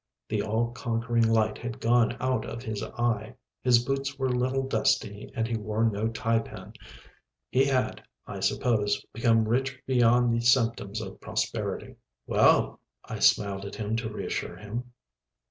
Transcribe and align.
The 0.29 0.41
all 0.41 0.71
conquering 0.71 1.27
light 1.31 1.59
had 1.59 1.79
gone 1.79 2.17
out 2.19 2.43
of 2.43 2.63
his 2.63 2.81
eye. 2.81 3.35
His 3.61 3.85
boots 3.85 4.17
were 4.17 4.29
a 4.29 4.31
little 4.31 4.63
dusty 4.65 5.31
and 5.35 5.47
he 5.47 5.55
wore 5.55 5.83
no 5.83 6.07
tie 6.07 6.39
pin. 6.39 6.73
He 7.51 7.65
had, 7.65 8.01
I 8.25 8.39
suppose, 8.39 9.05
become 9.13 9.47
rich 9.47 9.77
beyond 9.85 10.33
the 10.33 10.41
symptoms 10.41 11.01
of 11.01 11.21
prosperity. 11.21 11.97
"Well," 12.25 12.79
I 13.05 13.19
smiled 13.19 13.63
at 13.63 13.75
him 13.75 13.95
to 13.97 14.09
reassure 14.11 14.55
him. 14.55 14.85